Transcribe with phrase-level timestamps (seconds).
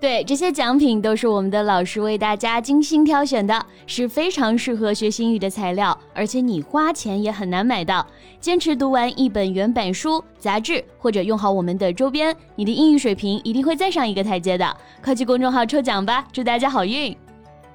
[0.00, 8.06] 对，这些奖品都是我们的老师为大家精心挑选的，是非常适合学英语的材料，而且你花钱也很难买到。
[8.40, 14.74] 坚持读完一本原版书、杂志，或者用好我们的周边，你的英语水平一定会再上一个台阶的。
[15.04, 17.14] 快去公众号抽奖吧，祝大家好运！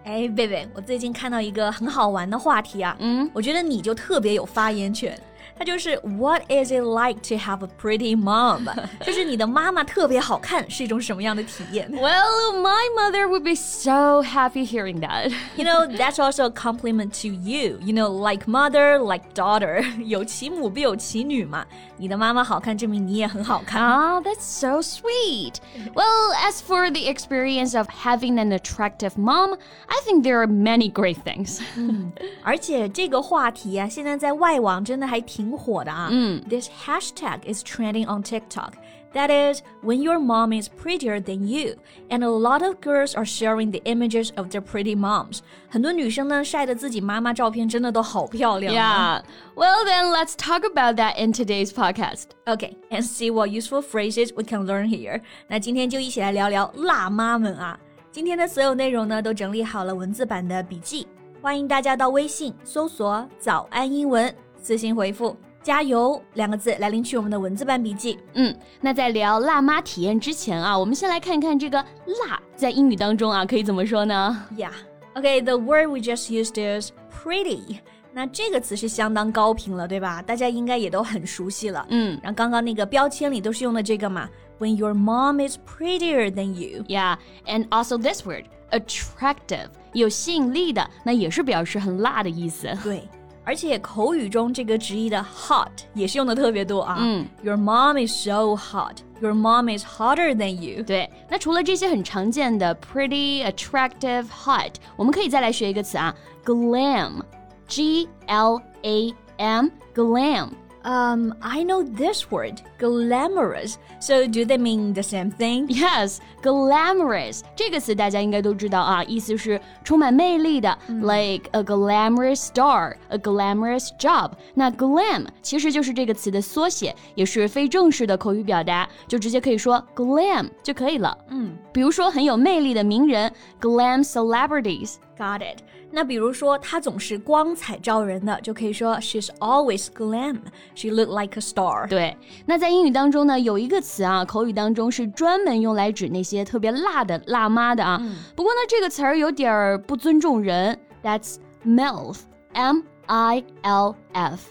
[0.04, 5.16] 哎，贝贝，我最近看到一个很好玩的话题啊，嗯，我觉得你就特别有发言权。
[5.59, 8.67] 它就是 What is it like to have a pretty mom？
[9.05, 11.91] 就是你的妈妈特别好看是一种什么样的体验？
[11.93, 15.33] Well, my mother would be so happy hearing that.
[15.57, 17.79] You know, that's also a compliment to you.
[17.83, 19.85] You know, like mother, like daughter.
[20.05, 21.67] 有其母必有其女嘛。
[21.99, 23.83] 你的妈妈好看，证明你也很好看。
[23.83, 25.57] Ah, that's so sweet.
[25.95, 30.91] Well, as for the experience of having an attractive mom, I think there are many
[30.91, 31.61] great things.
[31.77, 32.11] 嗯，
[32.43, 36.09] 而且这个话题啊，现在在外网真的还挺 挺火的啊。
[36.11, 38.73] 嗯，This hashtag is trending on TikTok.
[39.13, 41.75] That is when your mom is prettier than you,
[42.11, 45.41] and a lot of girls are sharing the images of their pretty moms.
[45.69, 48.73] 很多女生呢晒的自己妈妈照片真的都好漂亮。
[48.73, 49.23] Yeah.
[49.57, 52.27] Well, then let's talk about that in today's podcast.
[52.47, 55.23] Okay, and see what useful phrases we can learn here.
[55.49, 57.77] 那今天就一起来聊聊辣妈们啊。
[58.13, 61.09] 今天的所有内容呢都整理好了文字版的笔记，
[61.43, 64.33] 欢迎大家到微信搜索“早安英文”。
[64.66, 68.18] 私信回复“加油”两个字来领取我们的文字版笔记。
[68.34, 68.52] 嗯，
[68.82, 71.78] 那在聊辣妈体验之前啊，我们先来看一看这个
[72.26, 74.72] “辣”在英语当中啊可以怎么说呢？Yeah,
[75.14, 77.78] okay, the word we just used is pretty.
[78.12, 80.20] 那这个词是相当高频了，对吧？
[80.24, 81.86] 大家应该也都很熟悉了。
[81.90, 84.28] 嗯，然后刚刚那个标签里都是用的这个嘛。
[84.58, 86.84] When your mom is prettier than you.
[86.88, 92.76] Yeah, and also this word attractive，有吸引力的，那也是表示很辣的意思。
[92.84, 93.08] 对。
[93.45, 96.99] 而且口语中这个直译的 hot 也是用的特别多啊。
[97.01, 98.99] 嗯，Your mom is so hot.
[99.21, 100.83] Your mom is hotter than you.
[100.83, 106.15] 对，那除了这些很常见的 pretty, attractive, hot，我们可以再来学一个词啊，
[106.45, 110.49] glam，G L A M，glam。
[110.85, 113.79] um, I know this word, glamorous.
[114.01, 115.67] So do they mean the same thing?
[115.69, 124.33] Yes, glamorous 这个词大家应该都知道啊，意思是充满魅力的、嗯、，like a glamorous star, a glamorous job。
[124.55, 131.17] 那 glam 其实就是这个词的缩写，也是非正式的口语表达，就直接可以说 glam 就可以了。
[131.29, 133.31] 嗯，比如说很有魅力的名人，
[133.61, 135.59] glam celebrities。Got it。
[135.96, 140.40] 那比如说，她总是光彩照人的，就可以说 She's always glam.
[140.76, 141.88] She look like a star.
[141.88, 142.18] 对。
[142.46, 147.98] 那在英语当中呢，有一个词啊，口语当中是专门用来指那些特别辣的辣妈的啊。
[148.02, 150.78] 嗯、不过呢，这个词儿有点儿不尊重人。
[151.02, 152.18] That's milf.
[152.52, 154.50] M I L F.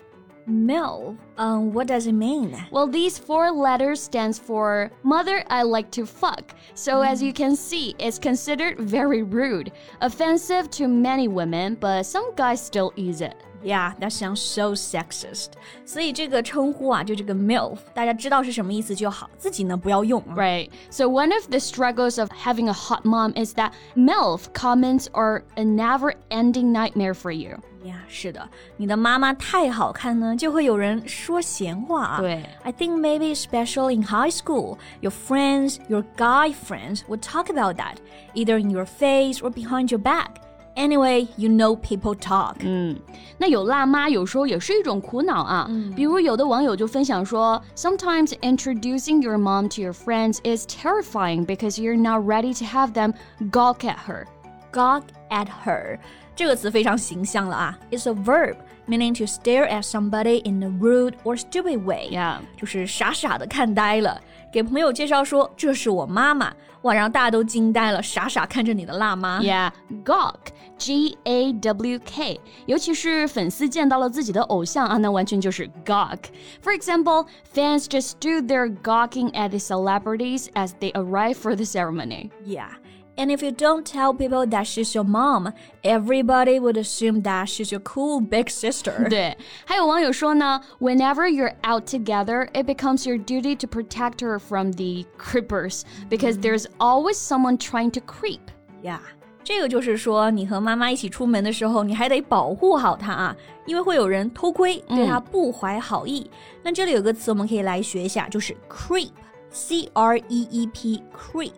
[0.48, 1.16] MILF.
[1.36, 2.56] Um, what does it mean?
[2.70, 6.54] Well, these four letters stands for Mother I Like to Fuck.
[6.74, 7.08] So mm.
[7.08, 12.64] as you can see, it's considered very rude, offensive to many women, but some guys
[12.64, 13.34] still use it.
[13.63, 15.49] Yeah, that sounds so sexist.
[15.85, 20.23] 所以这个称呼啊，就这个 MILF，大家知道是什么意思就好，自己呢不要用。
[20.33, 20.69] Right.
[20.89, 25.43] So one of the struggles of having a hot mom is that MILF comments are
[25.55, 27.57] a never-ending nightmare for you.
[27.83, 32.21] 呀，是的，你的妈妈太好看呢，就会有人说闲话啊。
[32.21, 37.95] 对，I think maybe especially in high school, your friends, your guy friends would talk about that,
[38.35, 40.27] either in your face or behind your back.
[40.75, 42.55] Anyway, you know people talk.
[42.59, 42.97] 嗯，
[43.37, 45.65] 那有辣妈有时候也是一种苦恼啊。
[45.69, 53.13] 嗯、比如有的网友就分享说，Sometimes introducing your mom to your friends is terrifying because you're not ready to have them
[53.51, 54.25] gawk at her.
[54.71, 55.99] Gawk at her.
[56.33, 58.55] 这个词非常形象了啊，It's a verb
[58.87, 62.09] meaning to stare at somebody in a rude or stupid way.
[62.11, 64.19] Yeah，就是傻傻的看呆了。
[64.51, 66.51] 给朋友介绍说这是我妈妈，
[66.81, 69.41] 哇，让大家都惊呆了，傻傻看着你的辣妈。
[69.41, 80.93] Yeah，gawk。G A W K，尤其是粉丝见到了自己的偶像啊，那完全就是 gawk。For example, fans just stood there gawking at the celebrities as they
[80.93, 82.29] arrived for the ceremony.
[82.45, 82.69] Yeah.
[83.17, 85.51] And if you don't tell people that she's your mom,
[85.83, 89.09] everybody would assume that she's your cool big sister.
[89.09, 96.37] 对，还有网友说呢，Whenever you're out together, it becomes your duty to protect her from the creepers because
[96.39, 98.39] there's always someone trying to creep.
[98.81, 98.99] Yeah.
[99.43, 106.29] 这个就是说，你和妈妈一起出门的时候，你还得保护好她啊，因为会有人偷窥，对她不怀好意。
[106.63, 111.51] 那这里有个词我们可以来学一下，就是 creep，c r e e p，creep。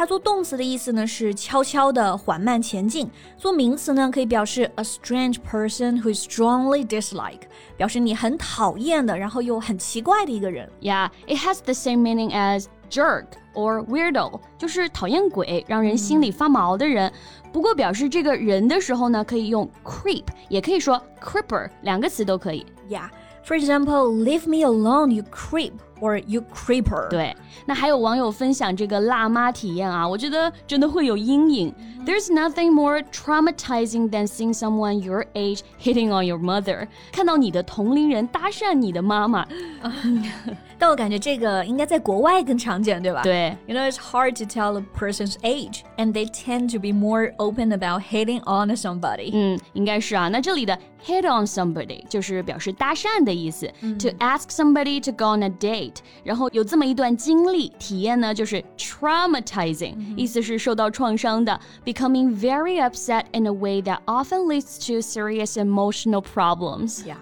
[0.00, 3.06] 它做动词的意思呢是悄悄的、缓慢前进；
[3.36, 7.40] 做名词呢可以表示 a strange person who strongly dislike，
[7.76, 10.70] 表示你很讨厌的，然后又很奇怪的一个人。
[10.80, 17.12] Yeah, it has the same meaning as jerk or weirdo，就是讨厌鬼，让人心里发毛的人。
[17.52, 22.66] 不过表示这个人的时候呢，可以用 creep，也可以说 creeper，两个词都可以。
[22.88, 23.08] Yeah.
[23.46, 25.72] For example, leave me alone, you creep.
[26.00, 27.08] or you creeper。
[27.08, 27.34] 对，
[27.66, 31.74] 那还有网友分享这个辣妈体验啊，我觉得真的会有阴影。
[32.04, 36.86] There's nothing more traumatizing than seeing someone your age hitting on your mother。
[37.10, 39.46] 看到你的同龄人搭讪你的妈妈。
[40.78, 43.22] 但我感觉这个应该在国外更常见，对吧？
[43.22, 43.56] 对。
[43.66, 47.72] You know, it's hard to tell a person's age, and they tend to be more open
[47.72, 49.30] about hitting on somebody.
[49.32, 50.28] 嗯，应该是啊。
[50.28, 53.66] 那这里的 hit on somebody 就是表示搭讪的意思。
[53.80, 55.89] To ask somebody to go on a date，
[56.22, 67.04] 然后有这么一段经历体验呢，就是 traumatizing，意思是受到创伤的，becoming very upset in a way that often leads to serious emotional problems.
[67.04, 67.16] Yeah.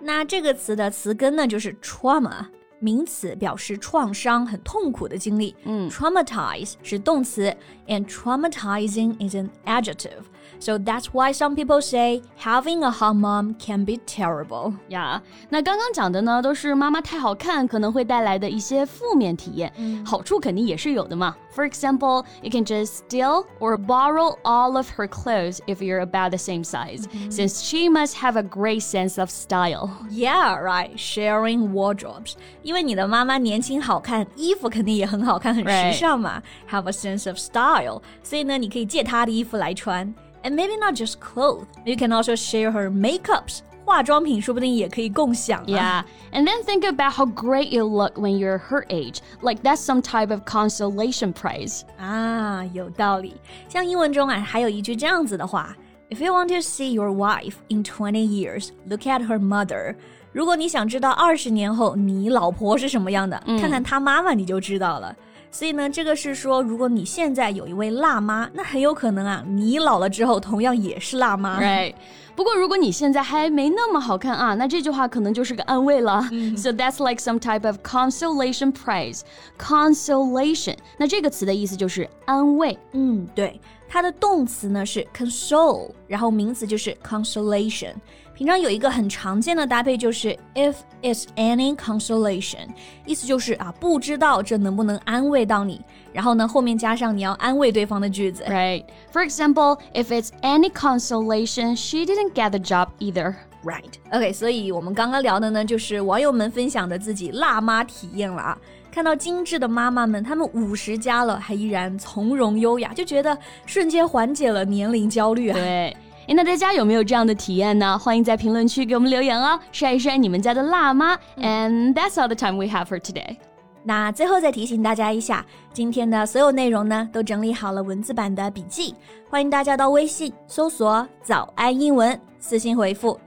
[0.00, 2.46] 那这个词的词根呢，就是 trauma。
[2.78, 5.54] 名词表示创伤、很痛苦的经历。
[5.64, 7.54] 嗯，traumatize 是动词，
[7.86, 10.24] and traumatizing is an adjective.
[10.58, 14.74] So that's why some people say having a hot mom can be terrible.
[14.88, 19.72] 呀，那刚刚讲的呢，都是妈妈太好看可能会带来的一些负面体验。
[20.04, 21.36] 好处肯定也是有的嘛。
[21.54, 26.38] For example, you can just steal or borrow all of her clothes if you're about the
[26.38, 29.90] same size, since she must have a great sense of style.
[30.10, 30.98] Yeah, right.
[30.98, 32.36] Sharing wardrobes.
[32.66, 36.42] 因为你的妈妈年轻好看，衣服肯定也很好看，很时尚嘛。
[36.70, 38.02] Have a sense of style.
[38.22, 40.14] 所以呢，你可以借她的衣服来穿。
[40.42, 41.66] and maybe not just clothes.
[41.84, 43.60] You can also share her makeups.
[43.84, 45.66] 化妆品说不定也可以共享、啊。
[45.66, 46.04] Yeah,
[46.38, 49.18] and then think about how great you look when you're her age.
[49.40, 51.82] Like that's some type of consolation prize.
[51.98, 53.34] 啊，有道理。
[53.68, 55.76] 像英文中啊，还有一句这样子的话：
[56.10, 59.96] If you want to see your wife in twenty years, look at her mother.
[60.37, 65.15] 如果你想知道二十年后你老婆是什么样的，嗯、看看她妈妈你就知道了。
[65.49, 71.59] 所以呢，这个是说，如果你现在有一位辣妈，那很有可能啊，你老了之后同样也是辣妈。
[71.59, 71.95] Right。
[72.35, 76.21] 不过如果你现在还没那么好看啊，那这句话可能就是个安慰了。
[76.55, 79.21] So that's like some type of consolation prize.
[79.57, 82.77] Consolation，那这个词的意思就是安慰。
[82.91, 87.92] 嗯，对，它的动词呢是 console，然后名词就是 consolation。
[88.34, 92.66] 平常有一个很常见的搭配就是 if it's any consolation，
[93.04, 95.80] 意思就是啊，不知道这能不能安慰到你。
[96.12, 98.42] 然后呢，后面加上你要安慰对方的句子。
[98.44, 98.84] Right.
[99.12, 103.34] For example, if it's any consolation, she didn't get the job either.
[103.62, 103.92] Right.
[104.10, 108.58] OK，所以我们刚刚聊的呢，就是网友们分享的自己辣妈体验了啊。
[108.97, 115.53] 看到精致的妈妈们，她们五十加了还依然从容优雅，就觉得瞬间缓解了年龄焦虑啊。
[115.53, 115.95] 对。
[116.27, 117.95] 哎，那大家有没有这样的体验呢？
[117.99, 121.15] 欢迎在评论区给我们留言哦，晒一晒你们家的辣妈。
[121.35, 123.37] And that's all the time we have for today。
[123.83, 128.95] 那最后再提醒大家一下，今天的所有内容呢，都整理好了文字版的笔记，
[129.29, 133.19] 欢迎大家到微信搜索“早安英文”，私信回复“